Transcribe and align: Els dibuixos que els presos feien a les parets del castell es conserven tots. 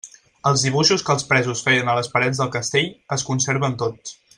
Els 0.51 0.63
dibuixos 0.67 1.03
que 1.09 1.13
els 1.17 1.27
presos 1.33 1.61
feien 1.67 1.93
a 1.93 1.97
les 2.01 2.11
parets 2.17 2.43
del 2.43 2.53
castell 2.59 2.91
es 3.19 3.31
conserven 3.33 3.81
tots. 3.85 4.21